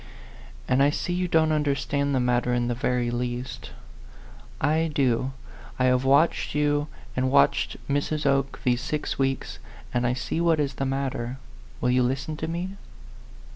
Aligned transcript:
And 0.67 0.81
I 0.81 0.89
see 0.89 1.13
you 1.13 1.27
don't 1.27 1.51
understand 1.51 2.15
the 2.15 2.19
matter 2.19 2.55
in 2.55 2.67
the 2.69 2.73
very 2.73 3.11
least. 3.11 3.69
I 4.59 4.89
do. 4.91 5.31
I 5.77 5.83
have 5.85 6.03
watched 6.03 6.55
you 6.55 6.87
and 7.15 7.29
watched 7.29 7.77
Mrs. 7.87 8.25
Oke 8.25 8.59
these 8.63 8.81
six 8.81 9.19
weeks, 9.19 9.59
and 9.93 10.07
I 10.07 10.13
see 10.13 10.41
what 10.41 10.59
is 10.59 10.73
the 10.73 10.87
matter. 10.87 11.37
Will 11.81 11.91
you 11.91 12.01
listen 12.01 12.35
to 12.37 12.47
me?" 12.47 12.77